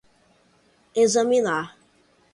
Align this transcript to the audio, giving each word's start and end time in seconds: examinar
examinar 0.95 1.63